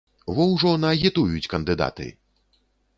[0.37, 2.13] Во ўжо наагітуюць кандыдаты!